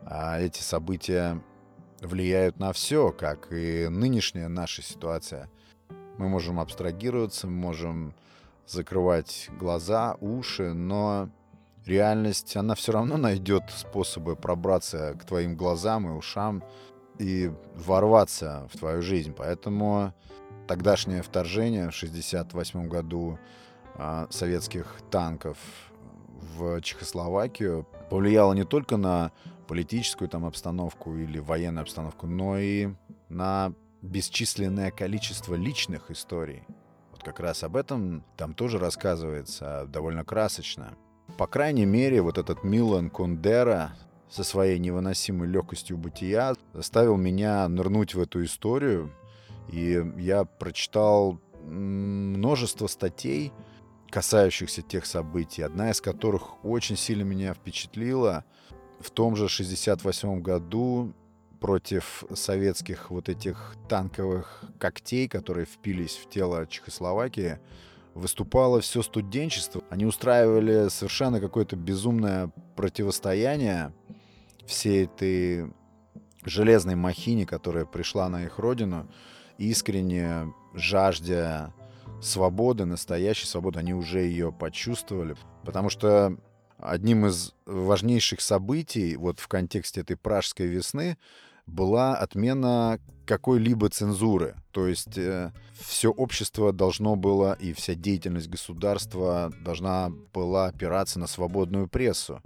а, 0.05 0.39
эти 0.39 0.61
события 0.61 1.43
влияют 1.99 2.57
на 2.57 2.71
все, 2.71 3.11
как 3.11 3.51
и 3.51 3.89
нынешняя 3.89 4.47
наша 4.47 4.81
ситуация. 4.81 5.49
Мы 6.17 6.29
можем 6.29 6.57
абстрагироваться, 6.57 7.47
можем 7.47 8.13
закрывать 8.65 9.49
глаза, 9.59 10.15
уши, 10.21 10.71
но 10.71 11.29
реальность, 11.87 12.55
она 12.55 12.75
все 12.75 12.91
равно 12.91 13.17
найдет 13.17 13.63
способы 13.69 14.35
пробраться 14.35 15.15
к 15.19 15.25
твоим 15.25 15.55
глазам 15.55 16.07
и 16.07 16.11
ушам 16.11 16.63
и 17.19 17.51
ворваться 17.75 18.67
в 18.73 18.77
твою 18.77 19.01
жизнь. 19.01 19.33
Поэтому 19.37 20.13
тогдашнее 20.67 21.21
вторжение 21.21 21.91
в 21.91 21.95
1968 21.95 22.87
году 22.87 23.39
э, 23.95 24.27
советских 24.29 24.97
танков 25.11 25.57
в 26.57 26.81
Чехословакию 26.81 27.87
повлияло 28.09 28.53
не 28.53 28.63
только 28.63 28.97
на 28.97 29.31
политическую 29.67 30.27
там 30.29 30.45
обстановку 30.45 31.15
или 31.15 31.39
военную 31.39 31.83
обстановку, 31.83 32.27
но 32.27 32.57
и 32.57 32.89
на 33.29 33.73
бесчисленное 34.01 34.91
количество 34.91 35.55
личных 35.55 36.11
историй. 36.11 36.63
Вот 37.11 37.23
как 37.23 37.39
раз 37.39 37.63
об 37.63 37.75
этом 37.75 38.23
там 38.35 38.53
тоже 38.53 38.77
рассказывается 38.77 39.85
довольно 39.87 40.25
красочно. 40.25 40.97
По 41.37 41.47
крайней 41.47 41.85
мере, 41.85 42.21
вот 42.21 42.37
этот 42.37 42.63
Милан 42.63 43.09
Кундера 43.09 43.95
со 44.29 44.43
своей 44.43 44.79
невыносимой 44.79 45.47
легкостью 45.47 45.97
бытия 45.97 46.55
заставил 46.73 47.17
меня 47.17 47.67
нырнуть 47.67 48.15
в 48.15 48.19
эту 48.19 48.43
историю. 48.43 49.11
И 49.69 50.03
я 50.17 50.43
прочитал 50.43 51.39
множество 51.63 52.87
статей, 52.87 53.51
касающихся 54.09 54.81
тех 54.81 55.05
событий, 55.05 55.63
одна 55.63 55.91
из 55.91 56.01
которых 56.01 56.63
очень 56.63 56.97
сильно 56.97 57.23
меня 57.23 57.53
впечатлила. 57.53 58.45
В 58.99 59.09
том 59.09 59.35
же 59.35 59.49
68 59.49 60.41
году 60.41 61.13
против 61.59 62.23
советских 62.33 63.09
вот 63.09 63.29
этих 63.29 63.75
танковых 63.87 64.65
когтей, 64.79 65.27
которые 65.27 65.65
впились 65.65 66.15
в 66.15 66.29
тело 66.29 66.67
Чехословакии, 66.67 67.59
выступало 68.13 68.81
все 68.81 69.01
студенчество. 69.01 69.83
Они 69.89 70.05
устраивали 70.05 70.89
совершенно 70.89 71.39
какое-то 71.39 71.75
безумное 71.75 72.51
противостояние 72.75 73.93
всей 74.65 75.05
этой 75.05 75.73
железной 76.45 76.95
махине, 76.95 77.45
которая 77.45 77.85
пришла 77.85 78.29
на 78.29 78.45
их 78.45 78.59
родину, 78.59 79.07
искренне 79.57 80.53
жаждя 80.73 81.73
свободы, 82.21 82.85
настоящей 82.85 83.47
свободы, 83.47 83.79
они 83.79 83.93
уже 83.93 84.19
ее 84.19 84.51
почувствовали. 84.51 85.35
Потому 85.65 85.89
что 85.89 86.37
одним 86.77 87.25
из 87.25 87.53
важнейших 87.65 88.41
событий 88.41 89.15
вот 89.15 89.39
в 89.39 89.47
контексте 89.47 90.01
этой 90.01 90.17
пражской 90.17 90.67
весны 90.67 91.17
была 91.65 92.15
отмена 92.15 92.99
какой-либо 93.25 93.89
цензуры. 93.89 94.55
То 94.71 94.87
есть 94.87 95.17
э, 95.17 95.51
все 95.79 96.11
общество 96.11 96.73
должно 96.73 97.15
было 97.15 97.53
и 97.53 97.73
вся 97.73 97.95
деятельность 97.95 98.49
государства 98.49 99.51
должна 99.61 100.11
была 100.33 100.67
опираться 100.67 101.19
на 101.19 101.27
свободную 101.27 101.87
прессу. 101.87 102.41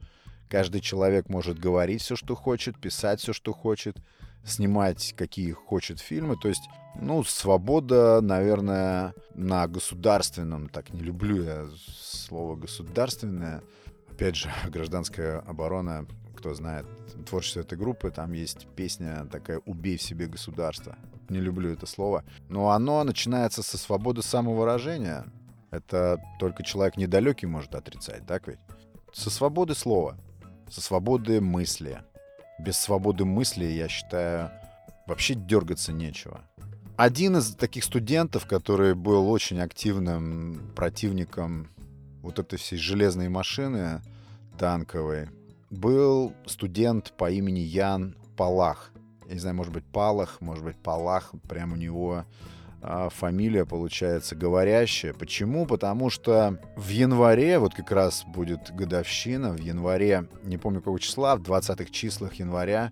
Каждый 0.50 0.82
человек 0.82 1.30
может 1.30 1.60
говорить 1.60 2.02
все, 2.02 2.16
что 2.16 2.36
хочет, 2.36 2.80
писать 2.80 3.20
все, 3.20 3.34
что 3.34 3.54
хочет, 3.54 3.98
снимать 4.46 5.14
какие 5.18 5.52
хочет 5.52 6.00
фильмы. 6.00 6.38
То 6.38 6.48
есть, 6.48 6.70
ну, 7.00 7.24
свобода, 7.24 8.22
наверное, 8.22 9.14
на 9.34 9.68
государственном, 9.68 10.70
так 10.70 10.94
не 10.94 11.02
люблю 11.02 11.44
я 11.44 11.68
слово 12.02 12.56
государственное. 12.56 13.62
Опять 14.10 14.36
же, 14.36 14.52
гражданская 14.68 15.40
оборона 15.40 16.08
кто 16.38 16.54
знает 16.54 16.86
творчество 17.26 17.62
этой 17.62 17.78
группы, 17.78 18.12
там 18.12 18.34
есть 18.34 18.68
песня 18.76 19.28
такая 19.32 19.62
«Убей 19.66 19.98
в 19.98 20.02
себе 20.02 20.28
государство». 20.28 20.96
Не 21.30 21.40
люблю 21.40 21.72
это 21.72 21.86
слово. 21.86 22.24
Но 22.48 22.70
оно 22.70 23.04
начинается 23.04 23.64
со 23.64 23.78
свободы 23.78 24.22
самовыражения. 24.22 25.26
Это 25.72 26.18
только 26.40 26.64
человек 26.64 26.96
недалекий 26.96 27.48
может 27.48 27.76
отрицать, 27.76 28.26
так 28.26 28.48
ведь? 28.48 28.60
Со 29.14 29.30
свободы 29.30 29.76
слова, 29.76 30.18
со 30.70 30.80
свободы 30.80 31.42
мысли. 31.42 32.02
Без 32.60 32.78
свободы 32.78 33.26
мысли, 33.26 33.66
я 33.66 33.88
считаю, 33.88 34.52
вообще 35.06 35.34
дергаться 35.34 35.92
нечего. 35.92 36.42
Один 36.96 37.38
из 37.38 37.54
таких 37.56 37.84
студентов, 37.84 38.48
который 38.48 38.96
был 38.96 39.30
очень 39.30 39.60
активным 39.60 40.72
противником 40.76 41.70
вот 42.22 42.40
этой 42.40 42.58
всей 42.58 42.78
железной 42.78 43.30
машины 43.30 44.02
танковой, 44.58 45.28
был 45.70 46.34
студент 46.46 47.14
по 47.18 47.30
имени 47.30 47.60
Ян 47.60 48.16
Палах. 48.36 48.92
Я 49.28 49.34
не 49.34 49.40
знаю, 49.40 49.56
может 49.56 49.74
быть, 49.74 49.86
Палах, 49.86 50.40
может 50.40 50.64
быть, 50.64 50.78
Палах. 50.78 51.34
Прям 51.50 51.74
у 51.74 51.76
него 51.76 52.26
а, 52.82 53.10
фамилия 53.10 53.66
получается 53.66 54.36
говорящая. 54.36 55.14
Почему? 55.14 55.66
Потому 55.66 56.10
что 56.10 56.60
в 56.78 56.88
январе, 56.90 57.60
вот 57.60 57.74
как 57.74 57.92
раз 57.92 58.24
будет 58.26 58.72
годовщина, 58.74 59.52
в 59.52 59.60
январе, 59.60 60.28
не 60.44 60.58
помню 60.58 60.80
какого 60.80 61.00
числа, 61.00 61.36
в 61.36 61.42
20-х 61.42 61.92
числах 61.92 62.36
января, 62.36 62.92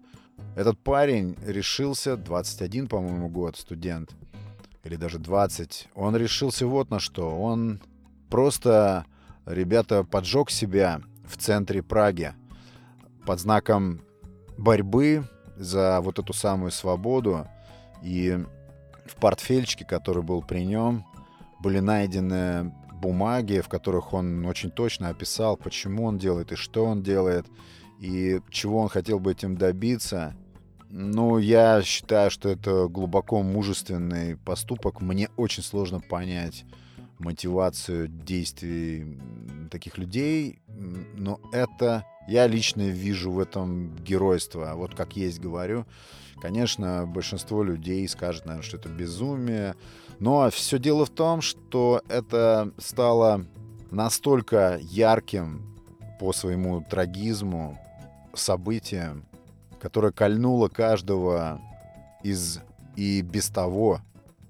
этот 0.55 0.77
парень 0.79 1.37
решился, 1.45 2.17
21, 2.17 2.87
по-моему, 2.87 3.29
год, 3.29 3.55
студент, 3.55 4.11
или 4.83 4.97
даже 4.97 5.19
20, 5.19 5.89
он 5.95 6.15
решился 6.15 6.67
вот 6.67 6.89
на 6.89 6.99
что. 6.99 7.29
Он 7.39 7.81
просто, 8.29 9.05
ребята, 9.45 10.03
поджег 10.03 10.49
себя 10.49 11.01
в 11.25 11.37
центре 11.37 11.81
Праги 11.81 12.33
под 13.25 13.39
знаком 13.39 14.01
борьбы 14.57 15.23
за 15.55 15.99
вот 16.01 16.19
эту 16.19 16.33
самую 16.33 16.71
свободу. 16.71 17.47
И 18.03 18.37
в 19.05 19.15
портфельчике, 19.15 19.85
который 19.85 20.23
был 20.23 20.41
при 20.41 20.65
нем, 20.65 21.05
были 21.59 21.79
найдены 21.79 22.73
бумаги, 22.93 23.61
в 23.61 23.67
которых 23.67 24.13
он 24.13 24.45
очень 24.45 24.71
точно 24.71 25.09
описал, 25.09 25.57
почему 25.57 26.05
он 26.05 26.17
делает 26.17 26.51
и 26.51 26.55
что 26.55 26.85
он 26.85 27.03
делает, 27.03 27.45
и 27.99 28.41
чего 28.49 28.79
он 28.79 28.89
хотел 28.89 29.19
бы 29.19 29.31
этим 29.31 29.57
добиться. 29.57 30.35
Ну, 30.89 31.37
я 31.37 31.81
считаю, 31.81 32.31
что 32.31 32.49
это 32.49 32.87
глубоко 32.87 33.41
мужественный 33.43 34.37
поступок. 34.37 35.01
Мне 35.01 35.29
очень 35.35 35.63
сложно 35.63 35.99
понять 35.99 36.65
мотивацию 37.19 38.07
действий 38.07 39.19
таких 39.71 39.97
людей, 39.97 40.61
но 40.67 41.39
это 41.51 42.05
я 42.27 42.47
лично 42.47 42.81
вижу 42.81 43.31
в 43.31 43.39
этом 43.39 43.95
геройство. 43.97 44.73
Вот 44.75 44.95
как 44.95 45.15
есть 45.15 45.39
говорю, 45.39 45.85
конечно, 46.41 47.05
большинство 47.05 47.63
людей 47.63 48.07
скажет, 48.07 48.45
наверное, 48.45 48.67
что 48.67 48.77
это 48.77 48.89
безумие, 48.89 49.75
но 50.19 50.49
все 50.49 50.79
дело 50.79 51.05
в 51.05 51.09
том, 51.09 51.41
что 51.41 52.01
это 52.07 52.71
стало 52.77 53.45
настолько 53.91 54.79
ярким 54.81 55.75
по 56.19 56.33
своему 56.33 56.81
трагизму 56.81 57.79
событием, 58.33 59.25
которое 59.79 60.11
кольнуло 60.11 60.67
каждого 60.67 61.61
из 62.23 62.59
и 62.95 63.21
без 63.21 63.49
того 63.49 64.01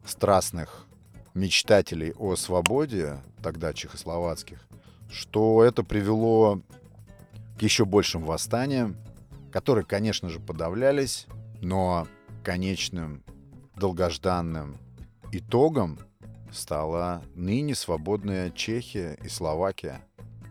страстных 0.05 0.85
мечтателей 1.33 2.13
о 2.13 2.35
свободе, 2.35 3.17
тогда 3.43 3.73
чехословацких, 3.73 4.65
что 5.09 5.63
это 5.63 5.83
привело 5.83 6.61
к 7.57 7.61
еще 7.61 7.85
большим 7.85 8.23
восстаниям, 8.23 8.97
которые, 9.51 9.85
конечно 9.85 10.29
же, 10.29 10.39
подавлялись, 10.39 11.27
но 11.61 12.07
конечным, 12.43 13.23
долгожданным 13.75 14.77
итогом 15.31 15.99
стала 16.51 17.21
ныне 17.33 17.75
свободная 17.75 18.51
Чехия 18.51 19.17
и 19.23 19.29
Словакия, 19.29 20.01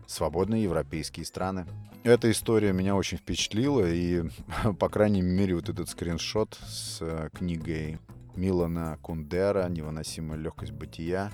свободные 0.07 0.63
европейские 0.63 1.25
страны. 1.25 1.65
Эта 2.03 2.29
история 2.29 2.71
меня 2.71 2.95
очень 2.95 3.17
впечатлила, 3.17 3.89
и, 3.89 4.23
по 4.79 4.89
крайней 4.89 5.21
мере, 5.21 5.55
вот 5.55 5.69
этот 5.69 5.89
скриншот 5.89 6.59
с 6.67 6.99
э, 7.01 7.29
книгой 7.33 7.97
Милана 8.35 8.99
Кундера 9.01 9.67
«Невыносимая 9.69 10.37
легкость 10.37 10.73
бытия» 10.73 11.31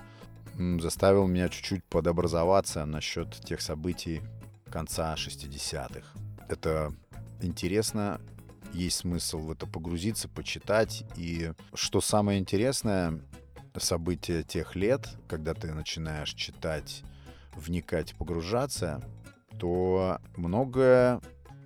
заставил 0.79 1.27
меня 1.27 1.49
чуть-чуть 1.49 1.83
подобразоваться 1.85 2.85
насчет 2.85 3.33
тех 3.41 3.61
событий 3.61 4.21
конца 4.71 5.13
60-х. 5.15 6.07
Это 6.49 6.93
интересно, 7.41 8.19
есть 8.73 8.97
смысл 8.97 9.39
в 9.39 9.51
это 9.51 9.67
погрузиться, 9.67 10.27
почитать. 10.29 11.03
И 11.15 11.51
что 11.73 12.01
самое 12.01 12.39
интересное, 12.39 13.21
события 13.77 14.43
тех 14.43 14.75
лет, 14.75 15.07
когда 15.27 15.53
ты 15.53 15.73
начинаешь 15.73 16.33
читать, 16.33 17.03
вникать, 17.55 18.15
погружаться, 18.15 19.03
то 19.59 20.19
многое 20.35 21.21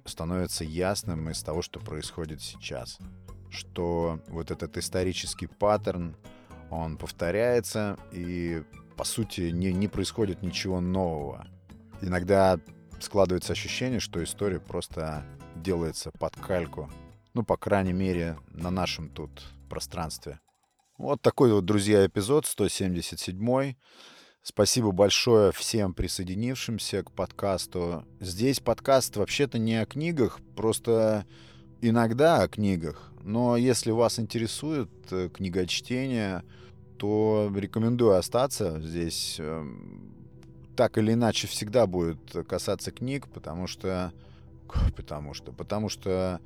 становится 0.05 0.63
ясным 0.63 1.29
из 1.29 1.41
того, 1.41 1.61
что 1.61 1.79
происходит 1.79 2.41
сейчас. 2.41 2.99
Что 3.49 4.19
вот 4.27 4.51
этот 4.51 4.77
исторический 4.77 5.47
паттерн, 5.47 6.15
он 6.69 6.97
повторяется, 6.97 7.97
и, 8.11 8.63
по 8.97 9.03
сути, 9.03 9.51
не, 9.51 9.71
не 9.71 9.87
происходит 9.87 10.41
ничего 10.41 10.81
нового. 10.81 11.47
Иногда 12.01 12.59
складывается 12.99 13.53
ощущение, 13.53 13.99
что 13.99 14.23
история 14.23 14.60
просто 14.60 15.25
делается 15.55 16.12
под 16.12 16.36
кальку. 16.36 16.89
Ну, 17.34 17.43
по 17.43 17.58
крайней 17.58 17.93
мере, 17.93 18.38
на 18.51 18.71
нашем 18.71 19.10
тут 19.10 19.43
пространстве. 19.69 20.39
Вот 20.97 21.21
такой 21.21 21.51
вот, 21.51 21.65
друзья, 21.65 22.05
эпизод 22.05 22.45
177. 22.45 23.75
Спасибо 24.41 24.91
большое 24.91 25.51
всем 25.51 25.93
присоединившимся 25.93 27.03
к 27.03 27.12
подкасту. 27.12 28.05
Здесь 28.19 28.60
подкаст 28.60 29.17
вообще-то 29.17 29.58
не 29.58 29.75
о 29.81 29.86
книгах, 29.86 30.39
просто 30.55 31.25
иногда 31.81 32.43
о 32.43 32.47
книгах. 32.47 33.12
Но 33.23 33.58
если 33.58 33.91
вас 33.91 34.19
интересует 34.19 34.89
э, 35.12 35.29
книгочтение, 35.29 36.43
то 36.97 37.51
рекомендую 37.55 38.15
остаться. 38.15 38.79
Здесь 38.81 39.38
эм, 39.39 40.24
так 40.75 40.97
или 40.97 41.13
иначе 41.13 41.47
всегда 41.47 41.88
будет 41.88 42.19
касаться 42.47 42.91
книг, 42.91 43.27
потому 43.27 43.67
что... 43.67 44.11
Потому 44.95 45.33
что... 45.33 45.51
Потому 45.51 45.89
что 45.89 46.39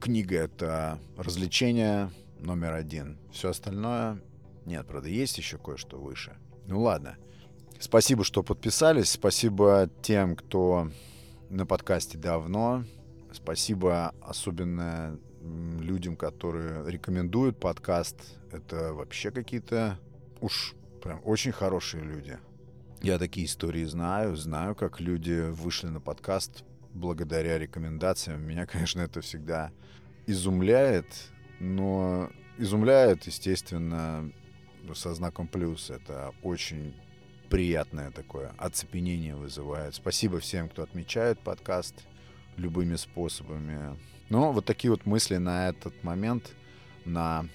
книга— 0.00 0.36
это 0.38 0.98
развлечение, 1.16 2.10
номер 2.38 2.74
один. 2.74 3.18
Все 3.32 3.50
остальное... 3.50 4.20
Нет, 4.66 4.86
правда, 4.86 5.08
есть 5.08 5.38
еще 5.38 5.58
кое-что 5.58 5.98
выше. 5.98 6.36
Ну 6.66 6.82
ладно. 6.82 7.16
Спасибо, 7.78 8.24
что 8.24 8.42
подписались. 8.42 9.10
Спасибо 9.10 9.90
тем, 10.02 10.36
кто 10.36 10.90
на 11.48 11.64
подкасте 11.64 12.18
давно. 12.18 12.84
Спасибо 13.32 14.14
особенно 14.20 15.18
людям, 15.42 16.16
которые 16.16 16.88
рекомендуют 16.90 17.58
подкаст. 17.58 18.16
Это 18.52 18.92
вообще 18.92 19.30
какие-то 19.30 19.98
уж 20.40 20.74
прям 21.02 21.20
очень 21.24 21.52
хорошие 21.52 22.04
люди. 22.04 22.38
Я 23.02 23.18
такие 23.18 23.46
истории 23.46 23.84
знаю, 23.84 24.36
знаю, 24.36 24.74
как 24.74 25.00
люди 25.00 25.48
вышли 25.48 25.86
на 25.86 26.00
подкаст 26.00 26.64
благодаря 26.92 27.58
рекомендациям. 27.58 28.42
Меня, 28.42 28.66
конечно, 28.70 29.00
это 29.00 29.22
всегда 29.22 29.70
изумляет, 30.26 31.06
но 31.60 32.28
изумляет, 32.58 33.24
естественно, 33.24 34.30
со 34.94 35.14
знаком 35.14 35.48
плюс. 35.48 35.88
Это 35.88 36.34
очень 36.42 36.94
приятное 37.48 38.10
такое 38.10 38.52
оцепенение 38.58 39.34
вызывает. 39.34 39.94
Спасибо 39.94 40.38
всем, 40.38 40.68
кто 40.68 40.82
отмечает 40.82 41.40
подкаст 41.40 41.94
любыми 42.58 42.96
способами. 42.96 43.96
Но 44.28 44.52
вот 44.52 44.66
такие 44.66 44.90
вот 44.90 45.06
мысли 45.06 45.38
на 45.38 45.70
этот 45.70 46.04
момент, 46.04 46.52
на 47.06 47.46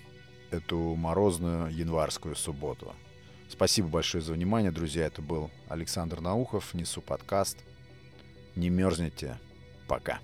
эту 0.50 0.96
морозную 0.96 1.72
январскую 1.72 2.36
субботу. 2.36 2.96
Спасибо 3.50 3.88
большое 3.88 4.24
за 4.24 4.34
внимание, 4.34 4.72
друзья. 4.72 5.06
Это 5.06 5.22
был 5.22 5.52
Александр 5.70 6.20
Наухов. 6.20 6.74
Несу 6.74 7.02
подкаст. 7.02 7.58
Не 8.56 8.70
мерзните. 8.70 9.38
Пока. 9.88 10.20